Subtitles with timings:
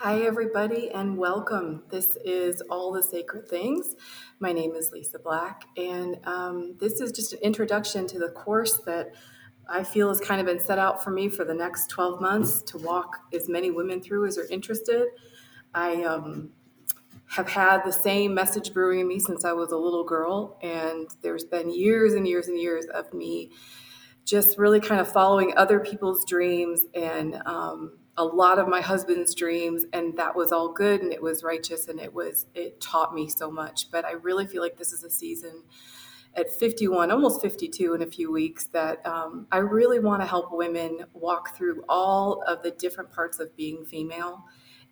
[0.00, 1.82] Hi, everybody, and welcome.
[1.88, 3.94] This is All the Sacred Things.
[4.40, 8.76] My name is Lisa Black, and um, this is just an introduction to the course
[8.84, 9.14] that
[9.66, 12.60] I feel has kind of been set out for me for the next 12 months
[12.64, 15.08] to walk as many women through as are interested.
[15.74, 16.50] I um,
[17.28, 21.08] have had the same message brewing in me since I was a little girl, and
[21.22, 23.50] there's been years and years and years of me
[24.26, 29.34] just really kind of following other people's dreams and um, a lot of my husband's
[29.34, 33.14] dreams and that was all good and it was righteous and it was it taught
[33.14, 33.90] me so much.
[33.90, 35.62] But i really feel like this is a season
[36.34, 40.52] at 51 almost 52 in a few weeks that um, i really want to help
[40.52, 44.44] women walk through all of the different parts of being female.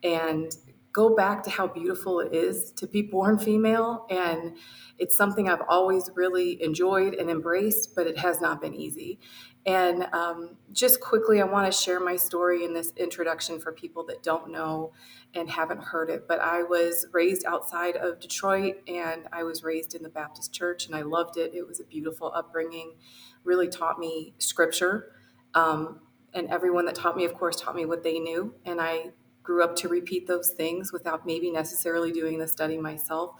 [0.02, 0.54] And
[0.94, 4.56] go back to how beautiful it is to be born female and
[4.98, 9.18] it's something i've always really enjoyed and embraced but it has not been easy
[9.66, 14.04] and um, just quickly, I want to share my story in this introduction for people
[14.06, 14.92] that don't know
[15.32, 16.28] and haven't heard it.
[16.28, 20.86] But I was raised outside of Detroit and I was raised in the Baptist church
[20.86, 21.54] and I loved it.
[21.54, 22.96] It was a beautiful upbringing,
[23.42, 25.12] really taught me scripture.
[25.54, 26.00] Um,
[26.34, 28.54] and everyone that taught me, of course, taught me what they knew.
[28.66, 29.12] And I
[29.44, 33.34] grew up to repeat those things without maybe necessarily doing the study myself.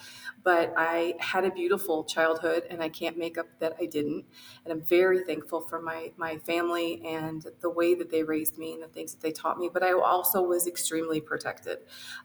[0.45, 4.27] But I had a beautiful childhood, and I can't make up that I didn't.
[4.65, 8.75] And I'm very thankful for my my family and the way that they raised me
[8.75, 9.71] and the things that they taught me.
[9.73, 11.79] But I also was extremely protected.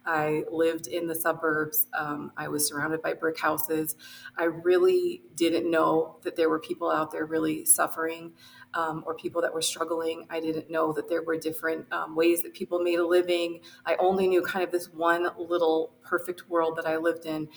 [0.05, 1.87] I lived in the suburbs.
[1.97, 3.95] Um, I was surrounded by brick houses.
[4.37, 8.33] I really didn't know that there were people out there really suffering
[8.73, 10.25] um, or people that were struggling.
[10.29, 13.61] I didn't know that there were different um, ways that people made a living.
[13.85, 17.49] I only knew kind of this one little perfect world that I lived in.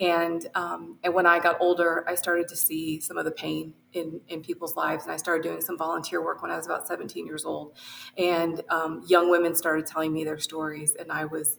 [0.00, 3.74] And um, and when I got older, I started to see some of the pain
[3.92, 6.86] in in people's lives, and I started doing some volunteer work when I was about
[6.86, 7.76] 17 years old.
[8.16, 11.58] And um, young women started telling me their stories, and I was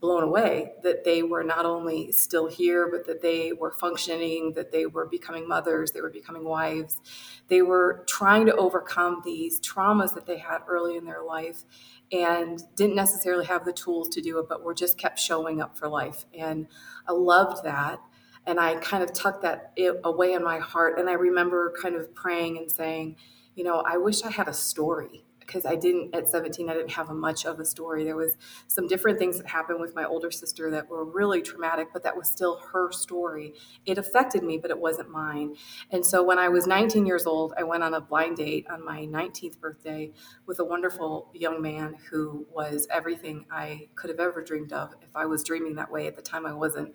[0.00, 4.70] blown away that they were not only still here, but that they were functioning, that
[4.70, 7.00] they were becoming mothers, they were becoming wives.
[7.48, 11.64] They were trying to overcome these traumas that they had early in their life
[12.12, 15.76] and didn't necessarily have the tools to do it, but were just kept showing up
[15.76, 16.26] for life.
[16.32, 16.68] And
[17.08, 18.00] I loved that.
[18.46, 20.98] And I kind of tucked that away in my heart.
[20.98, 23.16] And I remember kind of praying and saying,
[23.54, 26.90] you know, I wish I had a story because I didn't at 17 I didn't
[26.90, 28.04] have a much of a story.
[28.04, 28.36] There was
[28.68, 32.16] some different things that happened with my older sister that were really traumatic, but that
[32.16, 33.54] was still her story.
[33.86, 35.56] It affected me, but it wasn't mine.
[35.90, 38.84] And so when I was 19 years old, I went on a blind date on
[38.84, 40.12] my 19th birthday
[40.46, 44.94] with a wonderful young man who was everything I could have ever dreamed of.
[45.00, 46.94] If I was dreaming that way at the time, I wasn't.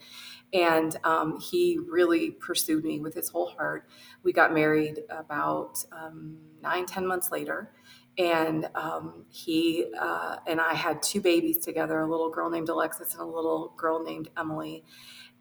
[0.54, 3.90] And um, he really pursued me with his whole heart.
[4.22, 7.72] We got married about um, nine, ten months later
[8.18, 13.14] and um, he uh, and I had two babies together a little girl named Alexis
[13.14, 14.84] and a little girl named Emily.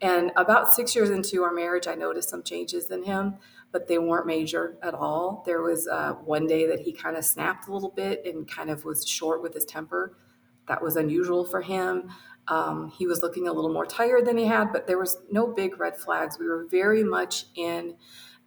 [0.01, 3.35] And about six years into our marriage, I noticed some changes in him,
[3.71, 5.43] but they weren't major at all.
[5.45, 8.69] There was uh, one day that he kind of snapped a little bit and kind
[8.69, 10.17] of was short with his temper.
[10.67, 12.09] That was unusual for him.
[12.47, 15.47] Um, he was looking a little more tired than he had, but there was no
[15.47, 16.37] big red flags.
[16.37, 17.95] We were very much in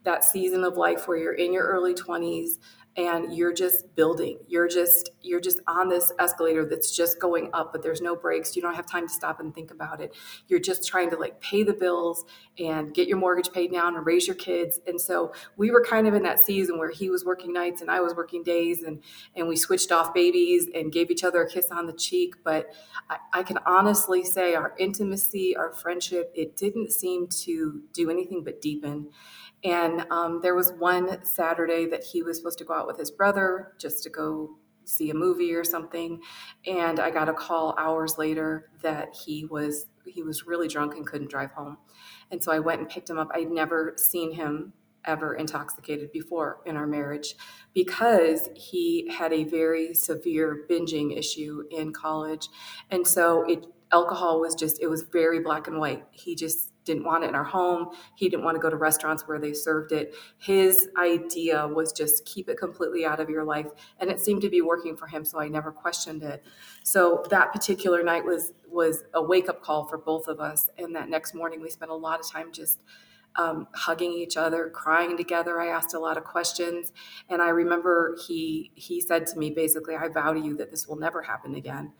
[0.02, 2.58] that season of life where you're in your early 20s
[2.96, 4.38] and you're just building.
[4.48, 8.54] You're just you're just on this escalator that's just going up but there's no breaks
[8.54, 10.14] you don't have time to stop and think about it.
[10.48, 12.24] You're just trying to like pay the bills
[12.58, 14.80] and get your mortgage paid down and raise your kids.
[14.86, 17.90] And so we were kind of in that season where he was working nights and
[17.90, 19.02] i was working days and
[19.34, 22.36] and we switched off babies and gave each other a kiss on the cheek.
[22.44, 22.70] But
[23.10, 28.42] i, I can honestly say our intimacy our friendship it didn't seem to do anything
[28.42, 29.10] but deepen
[29.64, 33.10] and um, there was one Saturday that he was supposed to go out with his
[33.10, 36.20] brother just to go see a movie or something.
[36.66, 41.04] And I got a call hours later that he was he was really drunk and
[41.04, 41.78] couldn't drive home.
[42.30, 43.28] And so I went and picked him up.
[43.34, 44.72] I'd never seen him
[45.04, 47.34] ever intoxicated before in our marriage
[47.74, 52.48] because he had a very severe binging issue in college.
[52.90, 56.04] And so it alcohol was just it was very black and white.
[56.10, 57.88] He just didn't want it in our home.
[58.14, 60.14] He didn't want to go to restaurants where they served it.
[60.38, 63.66] His idea was just keep it completely out of your life.
[64.00, 66.42] And it seemed to be working for him, so I never questioned it.
[66.82, 70.68] So that particular night was was a wake-up call for both of us.
[70.78, 72.80] And that next morning we spent a lot of time just
[73.36, 75.60] um, hugging each other, crying together.
[75.60, 76.92] I asked a lot of questions,
[77.28, 80.86] and I remember he he said to me basically, "I vow to you that this
[80.86, 81.92] will never happen again.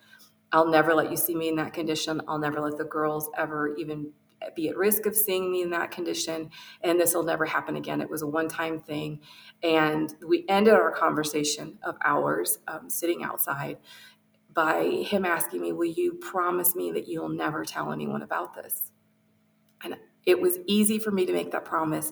[0.53, 2.23] I'll never let you see me in that condition.
[2.29, 4.13] I'll never let the girls ever even
[4.55, 6.51] be at risk of seeing me in that condition
[6.83, 9.21] and this will never happen again it was a one-time thing
[9.63, 13.79] and we ended our conversation of hours um, sitting outside
[14.57, 18.91] by him asking me, Will you promise me that you'll never tell anyone about this?
[19.85, 22.11] And it was easy for me to make that promise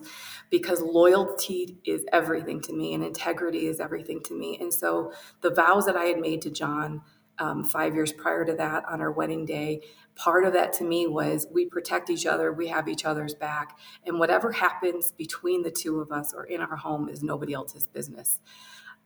[0.49, 4.57] because loyalty is everything to me and integrity is everything to me.
[4.61, 5.11] And so
[5.41, 7.01] the vows that I had made to John
[7.39, 9.81] um, five years prior to that on our wedding day,
[10.15, 13.77] part of that to me was we protect each other, we have each other's back,
[14.05, 17.87] and whatever happens between the two of us or in our home is nobody else's
[17.87, 18.39] business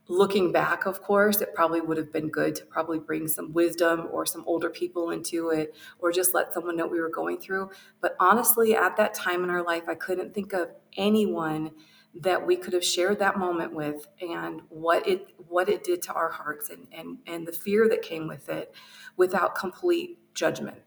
[0.09, 4.07] looking back, of course, it probably would have been good to probably bring some wisdom
[4.11, 7.69] or some older people into it or just let someone know we were going through.
[8.01, 11.71] But honestly, at that time in our life, I couldn't think of anyone
[12.15, 16.13] that we could have shared that moment with and what it what it did to
[16.13, 18.73] our hearts and and, and the fear that came with it
[19.15, 20.77] without complete judgment.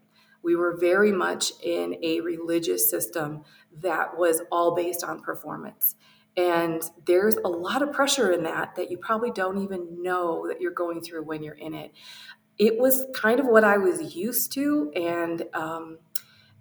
[0.42, 3.44] We were very much in a religious system
[3.80, 5.94] that was all based on performance.
[6.36, 10.60] And there's a lot of pressure in that that you probably don't even know that
[10.60, 11.92] you're going through when you're in it.
[12.58, 15.98] It was kind of what I was used to, and um,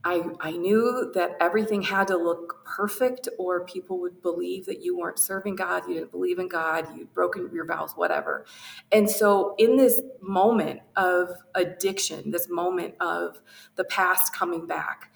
[0.04, 4.98] I, I knew that everything had to look perfect, or people would believe that you
[4.98, 8.46] weren't serving God, you didn't believe in God, you'd broken your vows, whatever.
[8.92, 13.42] And so, in this moment of addiction, this moment of
[13.76, 15.12] the past coming back,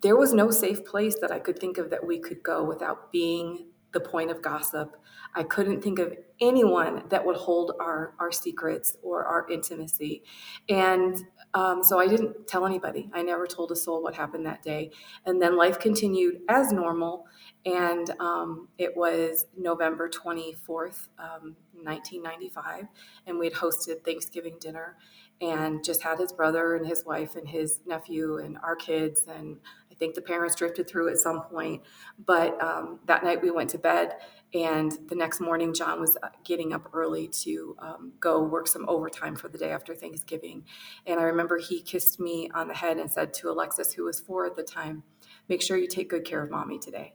[0.00, 3.12] there was no safe place that I could think of that we could go without
[3.12, 4.96] being the point of gossip.
[5.34, 10.22] I couldn't think of anyone that would hold our, our secrets or our intimacy.
[10.68, 11.16] And
[11.54, 13.08] um, so I didn't tell anybody.
[13.12, 14.90] I never told a soul what happened that day.
[15.24, 17.26] And then life continued as normal.
[17.64, 22.84] And um, it was November 24th, um, 1995.
[23.26, 24.96] And we had hosted Thanksgiving dinner
[25.40, 29.58] and just had his brother and his wife and his nephew and our kids and
[29.98, 31.82] think the parents drifted through at some point.
[32.24, 34.14] But um, that night we went to bed,
[34.54, 38.88] and the next morning John was uh, getting up early to um, go work some
[38.88, 40.64] overtime for the day after Thanksgiving.
[41.06, 44.20] And I remember he kissed me on the head and said to Alexis, who was
[44.20, 45.02] four at the time,
[45.48, 47.14] "Make sure you take good care of mommy today."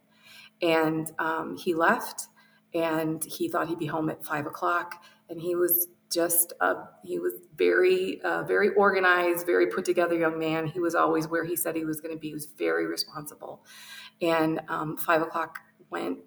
[0.61, 2.27] And um, he left,
[2.73, 6.53] and he thought he'd be home at five o'clock, and he was just
[7.03, 10.67] he was very uh, very organized very put together young man.
[10.67, 12.29] He was always where he said he was going to be.
[12.29, 13.65] He was very responsible.
[14.21, 16.19] And um, five o'clock went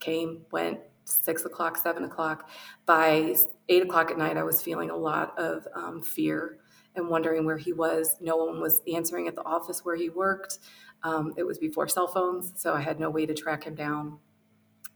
[0.00, 2.48] came went six o'clock seven o'clock.
[2.86, 3.36] By
[3.68, 6.58] eight o'clock at night i was feeling a lot of um, fear
[6.96, 8.16] and wondering where he was.
[8.20, 10.58] No one was answering at the office where he worked.
[11.02, 14.18] Um, it was before cell phones so i had no way to track him down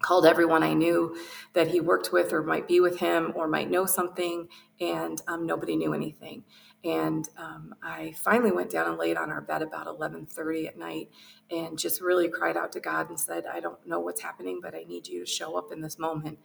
[0.04, 1.16] called everyone I knew
[1.54, 4.48] that he worked with or might be with him or might know something,
[4.78, 6.44] and um, nobody knew anything.
[6.84, 11.08] And um, I finally went down and laid on our bed about 11:30 at night,
[11.50, 14.74] and just really cried out to God and said, "I don't know what's happening, but
[14.74, 16.38] I need you to show up in this moment."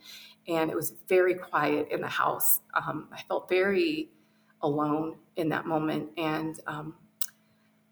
[0.48, 2.62] And it was very quiet in the house.
[2.74, 4.10] Um, I felt very
[4.62, 6.96] alone in that moment, and um,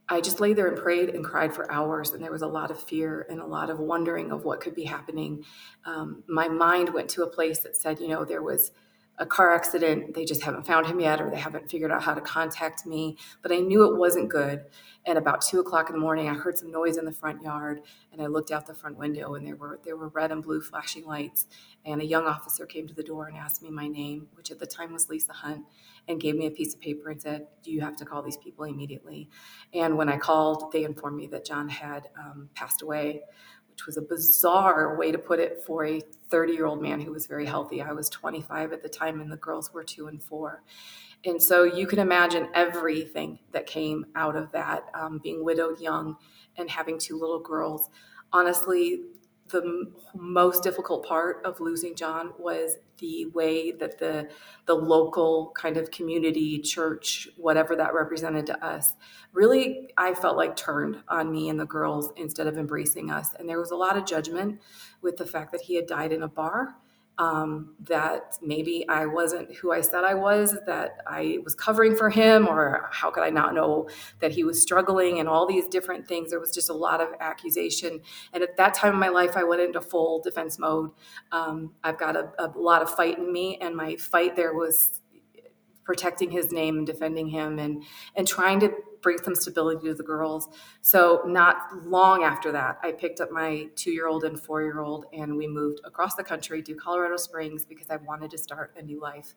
[0.09, 2.71] I just lay there and prayed and cried for hours, and there was a lot
[2.71, 5.44] of fear and a lot of wondering of what could be happening.
[5.86, 8.71] Um, my mind went to a place that said, you know, there was
[9.19, 10.13] a car accident.
[10.13, 13.17] They just haven't found him yet, or they haven't figured out how to contact me.
[13.41, 14.65] But I knew it wasn't good.
[15.05, 17.81] And about two o'clock in the morning, I heard some noise in the front yard,
[18.11, 20.61] and I looked out the front window, and there were there were red and blue
[20.61, 21.47] flashing lights.
[21.85, 24.59] And a young officer came to the door and asked me my name, which at
[24.59, 25.65] the time was Lisa Hunt
[26.07, 28.37] and gave me a piece of paper and said, "Do you have to call these
[28.37, 29.30] people immediately?"
[29.73, 33.23] And when I called, they informed me that John had um, passed away,
[33.77, 37.11] which was a bizarre way to put it for a 30 year old man who
[37.11, 37.79] was very healthy.
[37.79, 40.63] I was 25 at the time, and the girls were two and four.
[41.25, 46.17] And so you can imagine everything that came out of that um, being widowed young
[46.57, 47.91] and having two little girls.
[48.33, 49.03] Honestly,
[49.49, 54.30] the most difficult part of losing John was the way that the
[54.66, 58.94] the local kind of community church whatever that represented to us
[59.33, 63.35] really I felt like turned on me and the girls instead of embracing us.
[63.37, 64.59] And there was a lot of judgment
[65.01, 66.75] with the fact that he had died in a bar
[67.19, 72.09] um, that maybe I wasn't who I said I was, that I was covering for
[72.09, 76.07] him, or how could I not know that he was struggling and all these different
[76.07, 76.30] things.
[76.30, 78.02] There was just a lot of accusation.
[78.33, 80.92] And at that time in my life, I went into full defense mode.
[81.31, 85.02] Um, I've got a, a lot of fight in me, and my fight there was
[85.83, 87.81] protecting his name and defending him and
[88.16, 88.69] and trying to
[89.01, 90.49] bring some stability to the girls.
[90.81, 94.80] So, not long after that, I picked up my two year old and four year
[94.80, 98.73] old, and we moved across the country to Colorado Springs because I wanted to start
[98.77, 99.35] a new life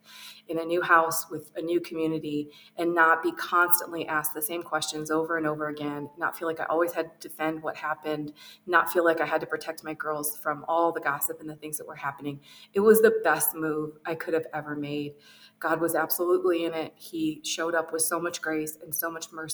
[0.48, 4.62] in a new house with a new community and not be constantly asked the same
[4.62, 8.32] questions over and over again, not feel like I always had to defend what happened,
[8.66, 11.56] not feel like I had to protect my girls from all the gossip and the
[11.56, 12.40] things that were happening.
[12.72, 15.14] It was the best move I could have ever made.
[15.58, 16.94] God was absolutely in it.
[16.96, 19.49] He showed up with so much grace and so much mercy.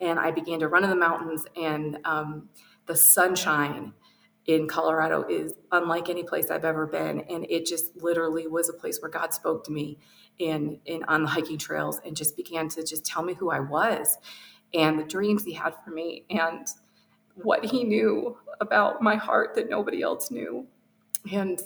[0.00, 2.48] And I began to run in the mountains, and um,
[2.86, 3.92] the sunshine
[4.46, 7.20] in Colorado is unlike any place I've ever been.
[7.20, 9.98] And it just literally was a place where God spoke to me
[10.38, 13.60] in, in on the hiking trails and just began to just tell me who I
[13.60, 14.18] was
[14.72, 16.66] and the dreams he had for me and
[17.34, 20.66] what he knew about my heart that nobody else knew.
[21.32, 21.60] And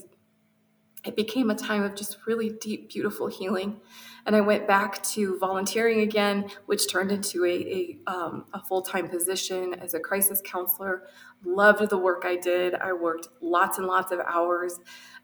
[1.04, 3.80] it became a time of just really deep, beautiful healing.
[4.26, 8.80] And I went back to volunteering again, which turned into a, a, um, a full
[8.80, 11.04] time position as a crisis counselor.
[11.44, 12.74] Loved the work I did.
[12.74, 14.80] I worked lots and lots of hours.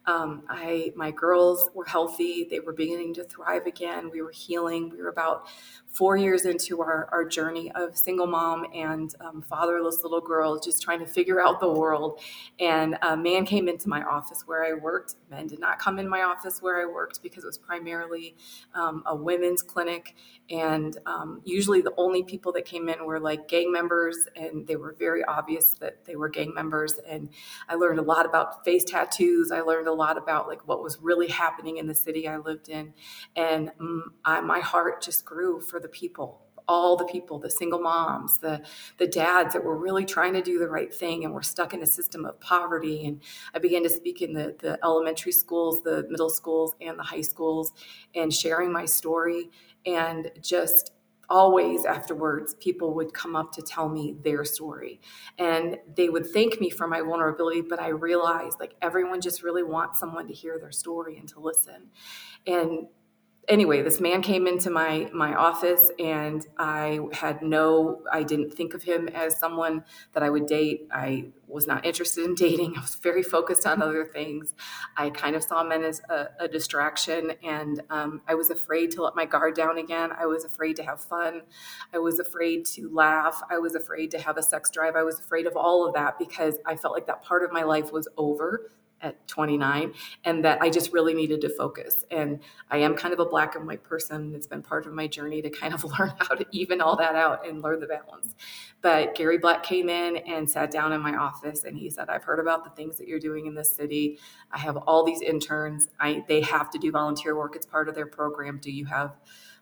[0.06, 2.46] Um, I my girls were healthy.
[2.50, 4.10] They were beginning to thrive again.
[4.10, 4.90] We were healing.
[4.90, 5.46] We were about
[5.92, 10.82] four years into our, our journey of single mom and um, fatherless little girl, just
[10.82, 12.20] trying to figure out the world.
[12.60, 15.16] And a man came into my office where I worked.
[15.30, 18.36] Men did not come in my office where I worked because it was primarily
[18.74, 20.14] um, a women's clinic.
[20.48, 24.76] And um, usually the only people that came in were like gang members, and they
[24.76, 27.00] were very obvious that they were gang members.
[27.08, 27.30] And
[27.68, 29.50] I learned a lot about face tattoos.
[29.50, 32.68] I learned a lot about like what was really happening in the city I lived
[32.68, 32.94] in.
[33.34, 37.80] And mm, I, my heart just grew for the people all the people the single
[37.80, 38.60] moms the
[38.98, 41.82] the dads that were really trying to do the right thing and were stuck in
[41.82, 43.06] a system of poverty.
[43.06, 43.20] And
[43.54, 47.22] i began to speak in the, the elementary schools the middle schools and the high
[47.22, 47.72] schools
[48.14, 49.50] and sharing my story.
[49.86, 50.92] And just
[51.28, 55.00] always afterwards people would come up to tell me their story.
[55.38, 59.62] And they would thank me for my vulnerability but i realized like everyone just really
[59.62, 61.90] wants someone to hear their story and to listen.
[62.46, 62.86] And
[63.50, 68.72] anyway, this man came into my my office, and I had no, I didn't think
[68.72, 70.88] of him as someone that I would date.
[70.90, 72.78] I was not interested in dating.
[72.78, 74.54] I was very focused on other things.
[74.96, 79.02] I kind of saw men as a, a distraction, and um, I was afraid to
[79.02, 80.10] let my guard down again.
[80.18, 81.42] I was afraid to have fun.
[81.92, 83.42] I was afraid to laugh.
[83.50, 84.94] I was afraid to have a sex drive.
[84.96, 87.64] I was afraid of all of that because I felt like that part of my
[87.64, 88.70] life was over
[89.02, 89.92] at 29
[90.24, 92.04] and that I just really needed to focus.
[92.10, 92.40] And
[92.70, 94.34] I am kind of a black and white person.
[94.34, 97.14] It's been part of my journey to kind of learn how to even all that
[97.14, 98.34] out and learn the balance.
[98.82, 102.24] But Gary Black came in and sat down in my office and he said, I've
[102.24, 104.18] heard about the things that you're doing in this city.
[104.52, 105.88] I have all these interns.
[105.98, 107.56] I they have to do volunteer work.
[107.56, 108.58] It's part of their program.
[108.58, 109.16] Do you have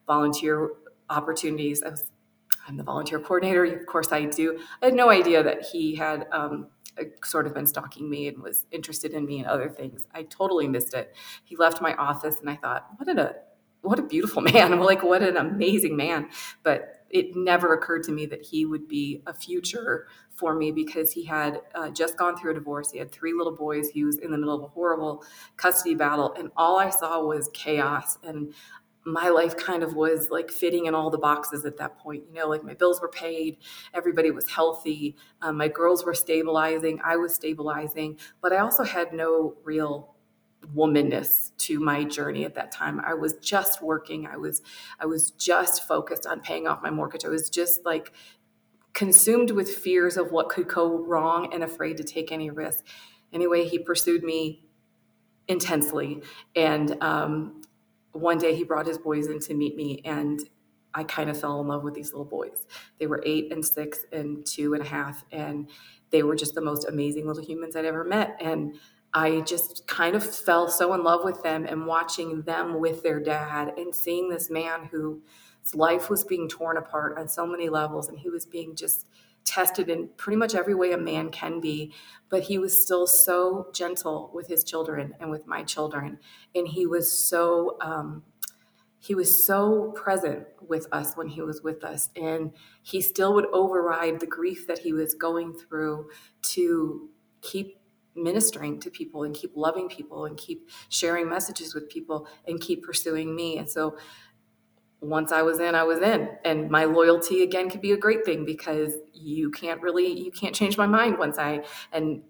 [0.07, 0.71] volunteer
[1.11, 1.83] opportunities?
[1.83, 2.05] I was
[2.69, 3.65] I'm the volunteer coordinator.
[3.65, 4.61] Of course, I do.
[4.83, 6.67] I had no idea that he had um,
[7.25, 10.07] sort of been stalking me and was interested in me and other things.
[10.15, 11.15] I totally missed it.
[11.45, 13.37] He left my office and I thought, what a
[13.83, 14.73] what a beautiful man.
[14.73, 16.29] I'm like what an amazing man.
[16.63, 21.13] But it never occurred to me that he would be a future for me because
[21.13, 22.91] he had uh, just gone through a divorce.
[22.93, 23.89] He had three little boys.
[23.89, 25.25] He was in the middle of a horrible
[25.57, 28.19] custody battle, and all I saw was chaos.
[28.23, 28.53] And
[29.09, 32.25] my life kind of was like fitting in all the boxes at that point.
[32.29, 33.59] You know, like my bills were paid,
[33.95, 39.13] everybody was healthy, um, my girls were stabilizing, I was stabilizing, but I also had
[39.13, 40.15] no real
[40.75, 44.61] womanness to my journey at that time i was just working i was
[44.99, 48.13] i was just focused on paying off my mortgage i was just like
[48.93, 52.85] consumed with fears of what could go wrong and afraid to take any risk
[53.33, 54.69] anyway he pursued me
[55.47, 56.21] intensely
[56.57, 57.63] and um,
[58.13, 60.41] one day he brought his boys in to meet me and
[60.95, 62.67] I kind of fell in love with these little boys.
[62.99, 65.69] They were eight and six and two and a half, and
[66.11, 68.37] they were just the most amazing little humans I'd ever met.
[68.41, 68.75] And
[69.15, 73.21] I just kind of fell so in love with them and watching them with their
[73.21, 75.21] dad and seeing this man whose
[75.75, 79.07] life was being torn apart on so many levels and he was being just
[79.49, 81.93] tested in pretty much every way a man can be,
[82.29, 86.19] but he was still so gentle with his children and with my children.
[86.55, 88.25] And he was so, um,
[88.99, 92.11] he was so present with us when he was with us.
[92.15, 92.53] And
[92.83, 96.11] he still would override the grief that he was going through
[96.43, 97.09] to
[97.41, 97.79] keep
[98.15, 102.83] ministering to people and keep loving people and keep sharing messages with people and keep
[102.83, 103.57] pursuing me.
[103.57, 103.97] And so
[105.01, 106.29] once I was in, I was in.
[106.45, 110.55] And my loyalty again could be a great thing because you can't really you can't
[110.55, 112.23] change my mind once I and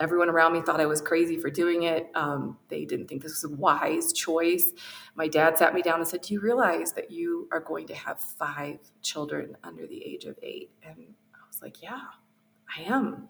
[0.00, 2.10] everyone around me thought I was crazy for doing it.
[2.14, 4.72] Um, they didn't think this was a wise choice.
[5.14, 7.94] My dad sat me down and said, Do you realize that you are going to
[7.94, 10.70] have five children under the age of eight?
[10.82, 12.00] And I was like, Yeah,
[12.76, 13.28] I am.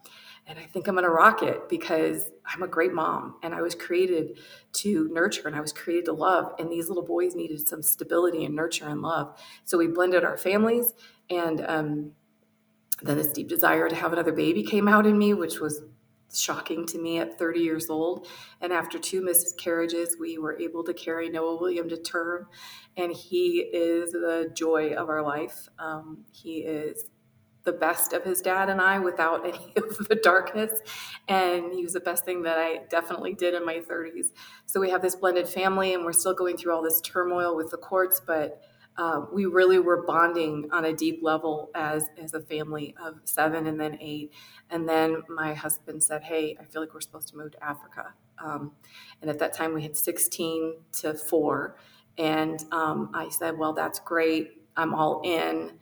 [0.50, 3.62] And I think I'm going to rock it because I'm a great mom and I
[3.62, 4.37] was created
[4.73, 6.54] to nurture and I was created to love.
[6.59, 9.40] And these little boys needed some stability and nurture and love.
[9.64, 10.92] So we blended our families.
[11.30, 12.12] And um,
[13.00, 15.83] then this deep desire to have another baby came out in me, which was
[16.35, 18.26] shocking to me at 30 years old.
[18.61, 22.49] And after two miscarriages, we were able to carry Noah William to term.
[22.97, 25.69] And he is the joy of our life.
[25.78, 27.04] Um, he is
[27.64, 30.80] the best of his dad and I without any of the darkness.
[31.28, 34.28] And he was the best thing that I definitely did in my 30s.
[34.66, 37.70] So we have this blended family, and we're still going through all this turmoil with
[37.70, 38.60] the courts, but
[38.96, 43.66] uh, we really were bonding on a deep level as as a family of seven
[43.66, 44.32] and then eight.
[44.68, 48.14] And then my husband said, "Hey, I feel like we're supposed to move to Africa."
[48.42, 48.72] Um,
[49.22, 51.76] and at that time, we had 16 to four,
[52.18, 54.66] and um, I said, "Well, that's great.
[54.76, 55.79] I'm all in."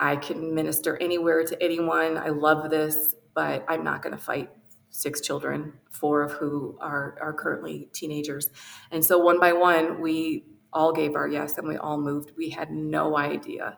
[0.00, 2.16] I can minister anywhere to anyone.
[2.16, 4.50] I love this, but I'm not going to fight
[4.88, 8.48] six children, four of who are, are currently teenagers.
[8.90, 12.32] And so one by one, we all gave our yes and we all moved.
[12.36, 13.76] We had no idea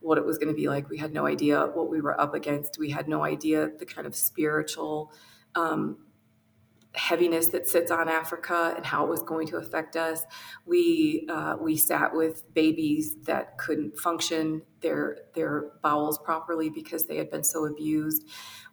[0.00, 0.90] what it was going to be like.
[0.90, 2.78] We had no idea what we were up against.
[2.78, 5.12] We had no idea the kind of spiritual
[5.54, 5.98] um,
[6.94, 10.24] heaviness that sits on Africa and how it was going to affect us.
[10.66, 17.16] We uh, we sat with babies that couldn't function their their bowels properly because they
[17.16, 18.28] had been so abused.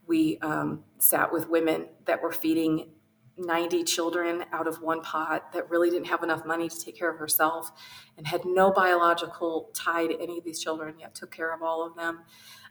[0.06, 2.92] We um, sat with women that were feeding
[3.38, 7.10] 90 children out of one pot that really didn't have enough money to take care
[7.10, 7.72] of herself
[8.18, 11.86] and had no biological tie to any of these children yet took care of all
[11.86, 12.20] of them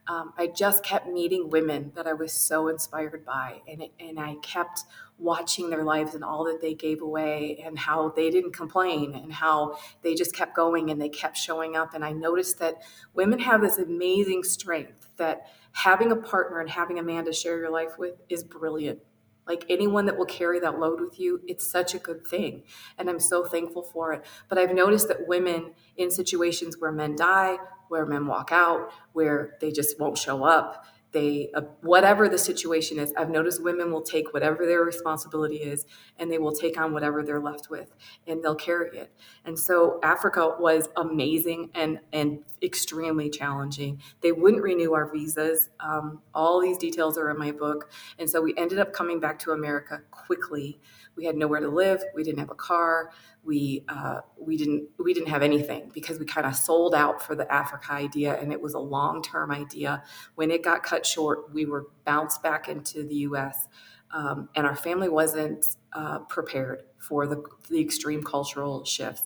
[0.08, 4.18] um, I just kept meeting women that I was so inspired by, and it, and
[4.18, 4.84] I kept
[5.18, 9.32] watching their lives and all that they gave away, and how they didn't complain, and
[9.32, 11.92] how they just kept going and they kept showing up.
[11.92, 12.76] And I noticed that
[13.12, 17.58] women have this amazing strength that having a partner and having a man to share
[17.58, 19.00] your life with is brilliant
[19.48, 22.62] like anyone that will carry that load with you it's such a good thing
[22.98, 24.24] and i'm so thankful for it.
[24.48, 27.56] But i've noticed that women in situations where men die
[27.88, 32.98] where men walk out where they just won't show up they uh, whatever the situation
[32.98, 35.86] is i've noticed women will take whatever their responsibility is
[36.18, 37.94] and they will take on whatever they're left with
[38.26, 39.12] and they'll carry it.
[39.44, 44.02] And so africa was amazing and and extremely challenging.
[44.20, 47.90] They wouldn't renew our visas um, all these details are in my book.
[48.18, 50.80] And so we ended up coming back to america quickly.
[51.16, 52.02] We had nowhere to live.
[52.14, 53.10] We didn't have a car
[53.48, 57.34] we uh, we didn't we didn't have anything because we kind of sold out for
[57.34, 60.04] the Africa idea, and it was a long term idea.
[60.34, 63.66] When it got cut short, we were bounced back into the U.S.
[64.10, 69.24] Um, and our family wasn't uh, prepared for the, the extreme cultural shifts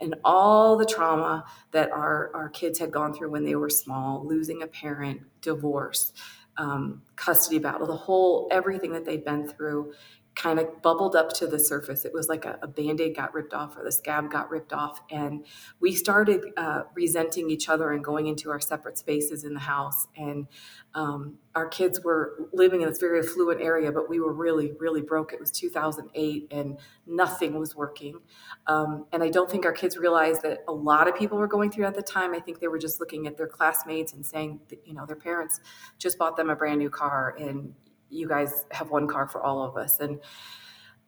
[0.00, 4.26] and all the trauma that our, our kids had gone through when they were small
[4.26, 6.12] losing a parent divorce
[6.56, 9.92] um, custody battle the whole everything that they'd been through
[10.34, 12.04] kind of bubbled up to the surface.
[12.04, 14.72] It was like a, a band aid got ripped off or the scab got ripped
[14.72, 15.00] off.
[15.10, 15.46] And
[15.80, 20.08] we started uh, resenting each other and going into our separate spaces in the house.
[20.16, 20.48] And
[20.94, 25.02] um, our kids were living in this very affluent area, but we were really, really
[25.02, 25.32] broke.
[25.32, 28.18] It was 2008 and nothing was working.
[28.66, 31.70] Um, and I don't think our kids realized that a lot of people were going
[31.70, 32.34] through at the time.
[32.34, 35.16] I think they were just looking at their classmates and saying, that, you know, their
[35.16, 35.60] parents
[35.98, 37.74] just bought them a brand new car and
[38.14, 40.00] you guys have one car for all of us.
[40.00, 40.20] And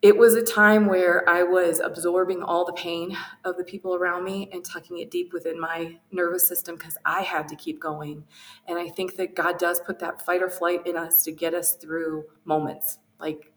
[0.02, 4.24] it was a time where I was absorbing all the pain of the people around
[4.24, 8.24] me and tucking it deep within my nervous system because I had to keep going.
[8.68, 11.54] And I think that God does put that fight or flight in us to get
[11.54, 13.52] us through moments like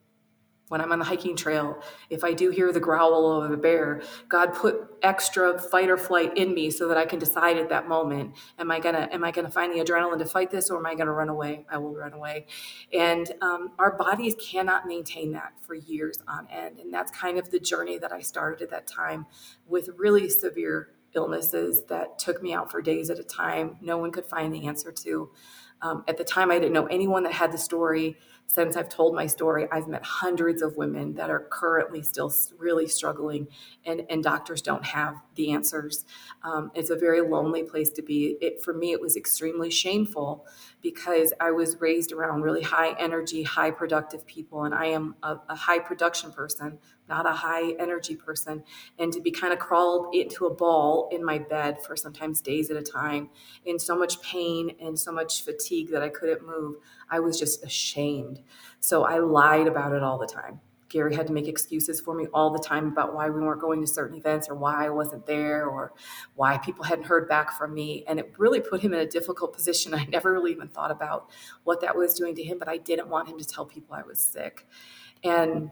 [0.70, 4.02] when I'm on the hiking trail, if I do hear the growl of a bear,
[4.30, 7.88] God put extra fight or flight in me so that I can decide at that
[7.88, 10.86] moment, am I gonna am I gonna find the adrenaline to fight this, or am
[10.86, 11.66] I gonna run away?
[11.70, 12.46] I will run away.
[12.94, 17.50] And um, our bodies cannot maintain that for years on end, and that's kind of
[17.50, 19.26] the journey that I started at that time
[19.68, 23.78] with really severe illnesses that took me out for days at a time.
[23.82, 25.32] No one could find the answer to.
[25.82, 28.18] Um, at the time, I didn't know anyone that had the story
[28.52, 32.88] since I've told my story, I've met hundreds of women that are currently still really
[32.88, 33.48] struggling,
[33.86, 36.04] and, and doctors don't have the answers.
[36.44, 38.38] Um, it's a very lonely place to be.
[38.42, 40.48] It, for me, it was extremely shameful
[40.82, 45.38] because I was raised around really high energy, high productive people, and I am a,
[45.48, 48.64] a high production person, not a high energy person.
[48.98, 52.70] And to be kind of crawled into a ball in my bed for sometimes days
[52.70, 53.30] at a time,
[53.66, 56.76] in so much pain and so much fatigue that I couldn't move.
[57.10, 58.42] I was just ashamed.
[58.80, 60.62] So I lied about it all the time.
[60.90, 63.80] Gary had to make excuses for me all the time about why we weren't going
[63.82, 65.94] to certain events or why I wasn't there or
[66.36, 68.04] why people hadn't heard back from me.
[68.08, 69.94] And it really put him in a difficult position.
[70.00, 71.30] I never really even thought about
[71.64, 74.02] what that was doing to him, but I didn't want him to tell people I
[74.02, 74.66] was sick.
[75.24, 75.72] And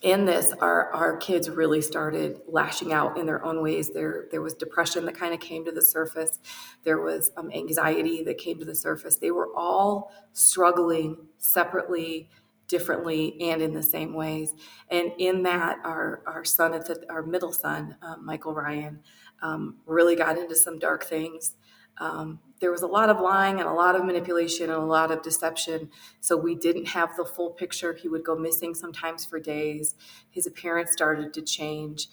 [0.00, 3.90] in this, our, our kids really started lashing out in their own ways.
[3.90, 6.38] There, there was depression that kind of came to the surface.
[6.84, 9.16] There was um, anxiety that came to the surface.
[9.16, 12.30] They were all struggling separately,
[12.68, 14.52] differently, and in the same ways.
[14.88, 16.80] And in that, our, our son,
[17.10, 19.00] our middle son, um, Michael Ryan,
[19.42, 21.56] um, really got into some dark things.
[21.98, 25.10] Um, there was a lot of lying and a lot of manipulation and a lot
[25.10, 25.90] of deception.
[26.20, 27.94] So we didn't have the full picture.
[27.94, 29.94] He would go missing sometimes for days.
[30.30, 32.08] His appearance started to change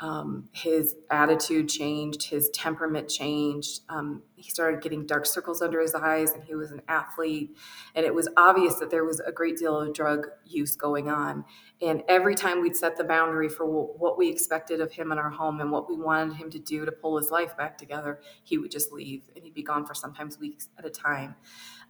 [0.00, 3.80] um, his attitude changed, his temperament changed.
[3.88, 7.54] Um, he started getting dark circles under his eyes, and he was an athlete.
[7.94, 11.44] And it was obvious that there was a great deal of drug use going on.
[11.82, 15.30] And every time we'd set the boundary for what we expected of him in our
[15.30, 18.56] home and what we wanted him to do to pull his life back together, he
[18.56, 21.36] would just leave and he'd be gone for sometimes weeks at a time.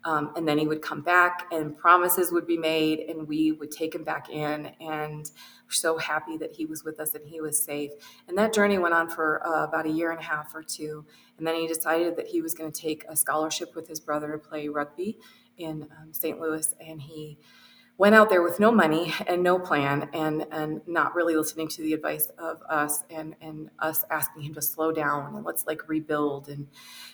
[0.04, 3.70] Um, and then he would come back and promises would be made and we would
[3.70, 4.66] take him back in.
[4.80, 5.30] And
[5.68, 7.90] so happy that he was with us and he was safe.
[8.26, 11.04] And that journey went on for uh, about a year and a half or two.
[11.36, 14.32] And then he decided that he was going to take a scholarship with his brother
[14.32, 15.18] to play rugby
[15.58, 16.74] in um, st louis.
[16.80, 17.38] And he
[18.00, 21.82] went out there with no money and no plan and and not really listening to
[21.82, 25.86] the advice of us and and us asking him to slow down and let's like
[25.86, 26.48] rebuild.
[26.48, 26.66] And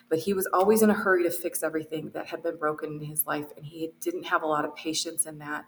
[0.09, 3.01] but he was always in a hurry to fix everything that had been broken in
[3.01, 5.64] his life and he didn't have a lot of patience in that.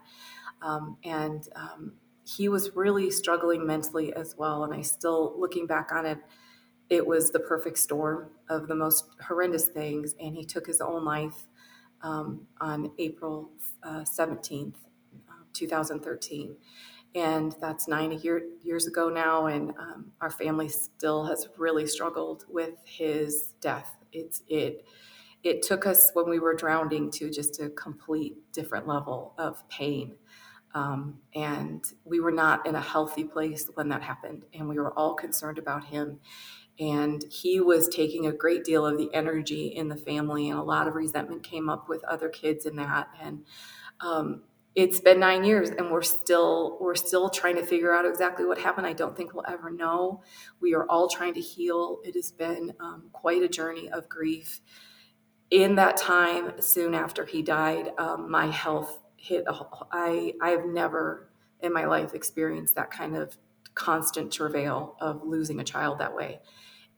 [0.61, 5.89] Um, and um, he was really struggling mentally as well and i still looking back
[5.91, 6.19] on it
[6.89, 11.03] it was the perfect storm of the most horrendous things and he took his own
[11.03, 11.47] life
[12.03, 13.49] um, on april
[13.81, 14.75] uh, 17th
[15.53, 16.55] 2013.
[17.15, 22.45] And that's nine year, years ago now, and um, our family still has really struggled
[22.47, 23.97] with his death.
[24.11, 24.85] It's it
[25.43, 30.15] it took us when we were drowning to just a complete different level of pain.
[30.75, 34.93] Um, and we were not in a healthy place when that happened, and we were
[34.97, 36.19] all concerned about him.
[36.79, 40.63] And he was taking a great deal of the energy in the family, and a
[40.63, 43.07] lot of resentment came up with other kids in that.
[43.19, 43.45] And
[43.99, 44.43] um,
[44.79, 48.57] it's been nine years and we're still we're still trying to figure out exactly what
[48.57, 48.87] happened.
[48.87, 50.23] I don't think we'll ever know.
[50.61, 51.99] We are all trying to heal.
[52.05, 54.61] It has been um, quite a journey of grief.
[55.51, 61.29] In that time soon after he died um, my health hit a, I, i've never
[61.59, 63.35] in my life experienced that kind of
[63.73, 66.39] constant travail of losing a child that way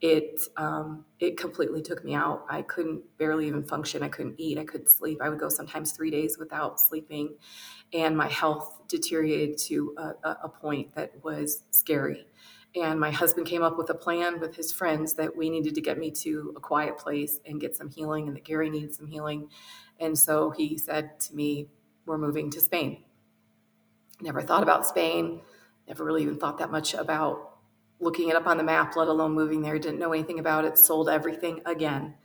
[0.01, 2.45] it um, it completely took me out.
[2.49, 4.01] I couldn't barely even function.
[4.01, 4.57] I couldn't eat.
[4.57, 5.19] I couldn't sleep.
[5.21, 7.35] I would go sometimes three days without sleeping,
[7.93, 12.25] and my health deteriorated to a, a point that was scary.
[12.75, 15.81] And my husband came up with a plan with his friends that we needed to
[15.81, 19.07] get me to a quiet place and get some healing, and that Gary needed some
[19.07, 19.49] healing.
[19.99, 21.69] And so he said to me,
[22.07, 23.03] "We're moving to Spain."
[24.19, 25.41] Never thought about Spain.
[25.87, 27.50] Never really even thought that much about
[28.01, 30.77] looking it up on the map, let alone moving there, didn't know anything about it,
[30.77, 32.15] sold everything again,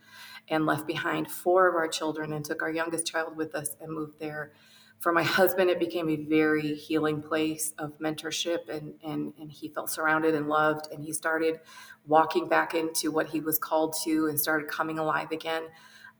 [0.49, 3.93] and left behind four of our children and took our youngest child with us and
[3.93, 4.51] moved there.
[4.99, 9.69] For my husband, it became a very healing place of mentorship, and, and, and he
[9.69, 11.59] felt surrounded and loved, and he started
[12.07, 15.63] walking back into what he was called to and started coming alive again.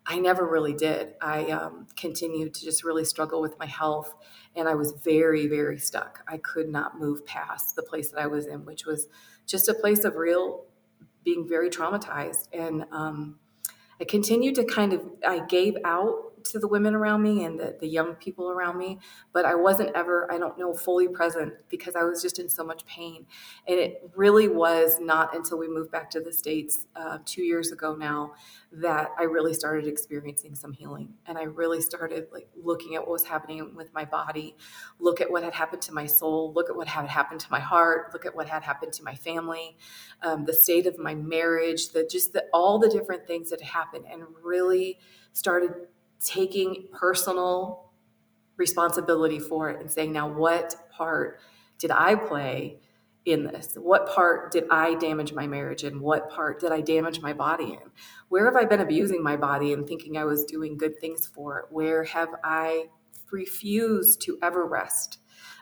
[0.05, 1.15] I never really did.
[1.21, 4.13] I um, continued to just really struggle with my health,
[4.55, 6.23] and I was very, very stuck.
[6.27, 9.07] I could not move past the place that I was in, which was
[9.47, 10.65] just a place of real
[11.23, 12.47] being very traumatized.
[12.53, 13.39] And um,
[13.99, 17.75] I continued to kind of, I gave out to the women around me and the,
[17.79, 18.99] the young people around me,
[19.33, 22.63] but I wasn't ever, I don't know, fully present because I was just in so
[22.63, 23.25] much pain.
[23.67, 27.71] And it really was not until we moved back to the States uh, two years
[27.71, 28.33] ago now
[28.71, 31.13] that I really started experiencing some healing.
[31.25, 34.55] And I really started like looking at what was happening with my body,
[34.99, 37.59] look at what had happened to my soul, look at what had happened to my
[37.59, 39.77] heart, look at what had happened to my family,
[40.21, 44.05] um, the state of my marriage, the just the, all the different things that happened,
[44.11, 44.99] and really
[45.33, 45.71] started
[46.23, 47.91] taking personal
[48.57, 51.39] responsibility for it and saying, now what part
[51.77, 52.79] did I play
[53.25, 53.77] in this?
[53.79, 55.99] What part did I damage my marriage in?
[55.99, 57.91] What part did I damage my body in?
[58.29, 61.59] Where have I been abusing my body and thinking I was doing good things for
[61.59, 61.65] it?
[61.69, 62.87] Where have I
[63.31, 65.19] refused to ever rest?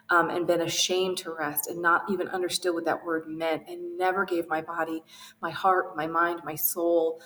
[0.07, 3.97] Um, and been ashamed to rest and not even understood what that word meant and
[3.97, 5.03] never gave my body,
[5.41, 7.23] my heart, my mind, my soul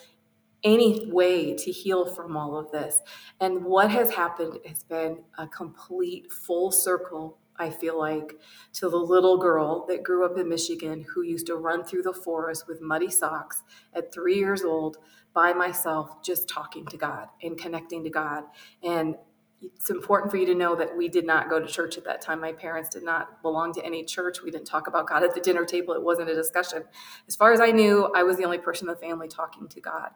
[0.64, 3.02] any way to heal from all of this.
[3.40, 8.34] And what has happened has been a complete full circle, I feel like,
[8.74, 12.14] to the little girl that grew up in Michigan who used to run through the
[12.14, 14.98] forest with muddy socks at three years old
[15.34, 18.44] by myself, just talking to God and connecting to God.
[18.84, 19.16] And
[19.62, 22.22] it's important for you to know that we did not go to church at that
[22.22, 22.40] time.
[22.40, 24.42] My parents did not belong to any church.
[24.42, 25.94] We didn't talk about God at the dinner table.
[25.94, 26.84] It wasn't a discussion.
[27.28, 29.82] As far as I knew, I was the only person in the family talking to
[29.82, 30.12] God.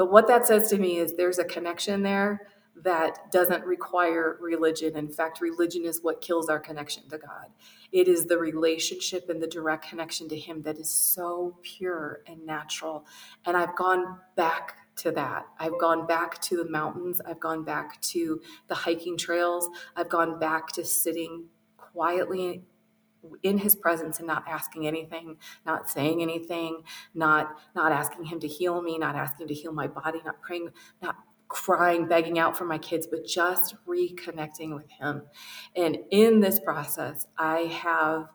[0.00, 4.96] But what that says to me is there's a connection there that doesn't require religion.
[4.96, 7.48] In fact, religion is what kills our connection to God.
[7.92, 12.46] It is the relationship and the direct connection to Him that is so pure and
[12.46, 13.04] natural.
[13.44, 15.44] And I've gone back to that.
[15.58, 17.20] I've gone back to the mountains.
[17.26, 19.68] I've gone back to the hiking trails.
[19.96, 21.44] I've gone back to sitting
[21.76, 22.62] quietly
[23.42, 26.82] in his presence and not asking anything not saying anything
[27.14, 30.40] not not asking him to heal me not asking him to heal my body not
[30.42, 30.68] praying
[31.02, 31.16] not
[31.48, 35.22] crying begging out for my kids but just reconnecting with him.
[35.74, 38.28] And in this process i have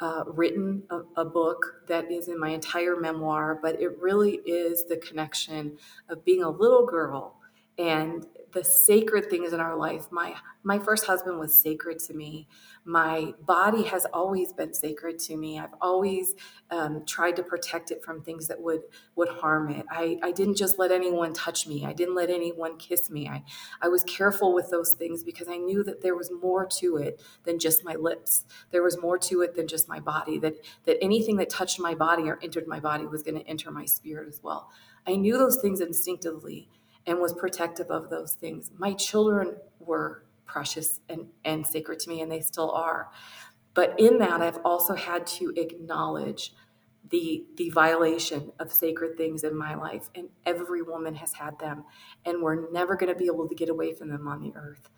[0.00, 4.84] uh, written a, a, book that is in my entire memoir, but it really is
[4.84, 5.78] the connection
[6.10, 7.36] of being a little girl
[7.78, 10.10] and the sacred things in our life.
[10.10, 12.48] My my first husband was sacred to me.
[12.84, 15.58] My body has always been sacred to me.
[15.60, 16.34] I've always
[16.70, 18.82] um, tried to protect it from things that would
[19.14, 19.86] would harm it.
[19.90, 21.84] I, I didn't just let anyone touch me.
[21.84, 23.28] I didn't let anyone kiss me.
[23.28, 23.44] I,
[23.80, 27.20] I was careful with those things because I knew that there was more to it
[27.44, 28.44] than just my lips.
[28.70, 30.38] There was more to it than just my body.
[30.38, 30.54] That
[30.84, 33.84] that anything that touched my body or entered my body was going to enter my
[33.84, 34.70] spirit as well.
[35.06, 36.68] I knew those things instinctively
[37.06, 38.70] and was protective of those things.
[38.76, 43.08] My children were precious and, and sacred to me, and they still are.
[43.74, 46.52] But in that, I've also had to acknowledge
[47.10, 51.84] the the violation of sacred things in my life and every woman has had them
[52.24, 54.88] and we're never going to be able to get away from them on the earth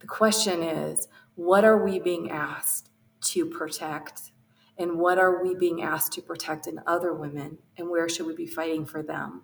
[0.00, 4.32] the question is what are we being asked to protect
[4.78, 8.34] and what are we being asked to protect in other women and where should we
[8.34, 9.42] be fighting for them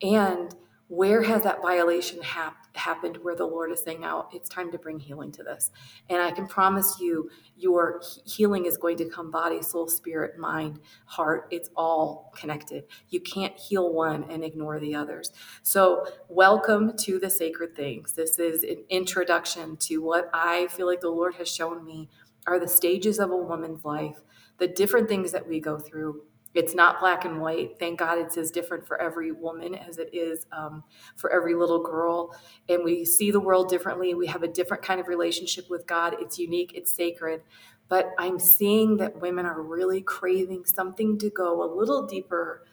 [0.00, 0.54] and
[0.90, 4.78] where has that violation hap- happened where the lord is saying now it's time to
[4.78, 5.70] bring healing to this.
[6.08, 10.80] And i can promise you your healing is going to come body soul spirit mind
[11.06, 11.46] heart.
[11.52, 12.84] It's all connected.
[13.08, 15.30] You can't heal one and ignore the others.
[15.62, 18.12] So welcome to the sacred things.
[18.14, 22.08] This is an introduction to what i feel like the lord has shown me
[22.46, 24.22] are the stages of a woman's life
[24.58, 26.22] the different things that we go through
[26.54, 27.78] it's not black and white.
[27.78, 30.82] Thank God it's as different for every woman as it is um,
[31.16, 32.34] for every little girl.
[32.68, 34.14] And we see the world differently.
[34.14, 36.16] We have a different kind of relationship with God.
[36.18, 37.42] It's unique, it's sacred.
[37.88, 42.64] But I'm seeing that women are really craving something to go a little deeper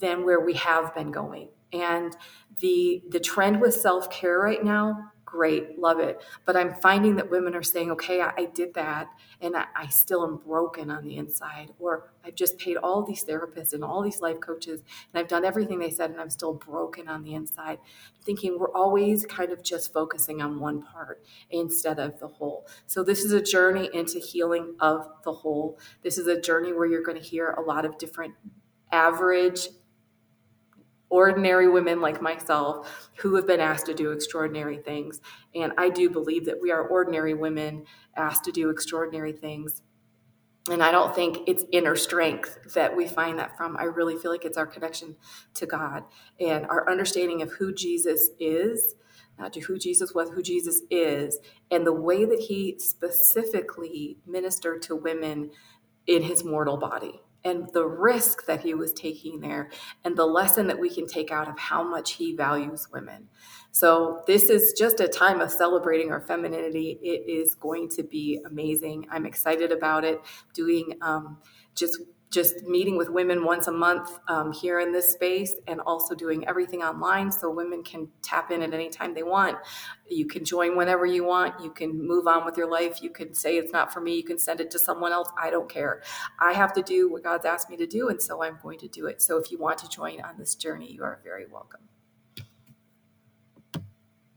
[0.00, 1.48] than where we have been going.
[1.72, 2.16] And
[2.60, 6.22] the the trend with self-care right now great, love it.
[6.44, 9.08] But I'm finding that women are saying, okay, I, I did that
[9.40, 11.70] and I, I, still am broken on the inside.
[11.80, 15.44] Or I've just paid all these therapists and all these life coaches and I've done
[15.44, 17.80] everything they said and I'm still broken on the inside.
[18.22, 22.68] Thinking we're always kind of just focusing on one part instead of the whole.
[22.86, 25.80] So this is a journey into healing of the whole.
[26.04, 28.34] This is a journey where you're going to hear a lot of different
[28.92, 29.66] average
[31.14, 35.20] ordinary women like myself who have been asked to do extraordinary things.
[35.54, 37.84] And I do believe that we are ordinary women
[38.16, 39.80] asked to do extraordinary things.
[40.68, 43.76] And I don't think it's inner strength that we find that from.
[43.76, 45.14] I really feel like it's our connection
[45.54, 46.02] to God
[46.40, 48.96] and our understanding of who Jesus is,
[49.38, 51.38] not to who Jesus was, who Jesus is,
[51.70, 55.52] and the way that he specifically ministered to women
[56.08, 59.70] in his mortal body and the risk that he was taking there
[60.04, 63.28] and the lesson that we can take out of how much he values women.
[63.70, 66.98] So, this is just a time of celebrating our femininity.
[67.02, 69.06] It is going to be amazing.
[69.10, 70.20] I'm excited about it.
[70.52, 71.38] Doing um,
[71.74, 72.00] just
[72.34, 76.46] just meeting with women once a month um, here in this space and also doing
[76.48, 79.56] everything online so women can tap in at any time they want.
[80.10, 81.62] You can join whenever you want.
[81.62, 83.00] You can move on with your life.
[83.00, 84.16] You can say it's not for me.
[84.16, 85.30] You can send it to someone else.
[85.40, 86.02] I don't care.
[86.40, 88.88] I have to do what God's asked me to do, and so I'm going to
[88.88, 89.22] do it.
[89.22, 91.93] So if you want to join on this journey, you are very welcome.